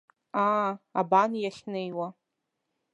[0.43, 0.69] Аа,
[0.99, 2.07] абан иахьнеиуа!